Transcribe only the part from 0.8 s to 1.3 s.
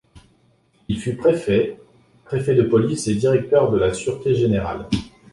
Il fut